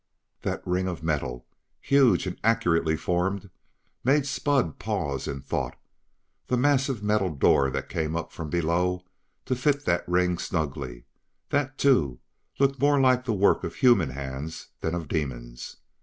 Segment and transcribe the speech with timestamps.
[0.41, 1.45] That ring of metal,
[1.79, 3.51] huge and accurately formed,
[4.03, 5.77] made Spud pause in thought;
[6.47, 9.05] the massive metal door that came up from below
[9.45, 11.05] to fit that ring snugly
[11.49, 12.19] that, too,
[12.57, 15.77] looked more like the work of human hands than of demons.